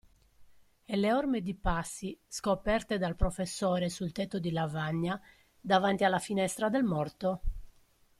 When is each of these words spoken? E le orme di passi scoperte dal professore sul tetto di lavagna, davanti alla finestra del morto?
E 0.91 0.95
le 0.95 1.13
orme 1.13 1.41
di 1.41 1.53
passi 1.53 2.19
scoperte 2.27 2.97
dal 2.97 3.15
professore 3.15 3.87
sul 3.89 4.11
tetto 4.11 4.39
di 4.39 4.49
lavagna, 4.49 5.21
davanti 5.59 6.03
alla 6.03 6.17
finestra 6.17 6.69
del 6.69 6.83
morto? 6.83 7.41